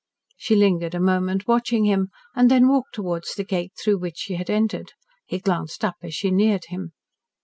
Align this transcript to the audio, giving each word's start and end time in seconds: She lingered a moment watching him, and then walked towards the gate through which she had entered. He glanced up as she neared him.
She 0.35 0.55
lingered 0.55 0.95
a 0.95 0.99
moment 0.99 1.47
watching 1.47 1.85
him, 1.85 2.07
and 2.35 2.49
then 2.49 2.67
walked 2.67 2.95
towards 2.95 3.35
the 3.35 3.43
gate 3.43 3.73
through 3.79 3.99
which 3.99 4.17
she 4.17 4.33
had 4.33 4.49
entered. 4.49 4.93
He 5.27 5.37
glanced 5.37 5.85
up 5.85 5.97
as 6.01 6.15
she 6.15 6.31
neared 6.31 6.65
him. 6.69 6.93